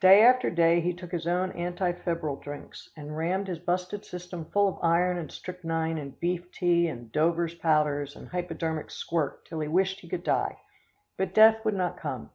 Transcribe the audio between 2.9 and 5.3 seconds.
and rammed his busted system full of iron and